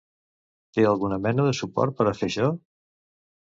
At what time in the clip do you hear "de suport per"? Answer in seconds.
1.49-2.09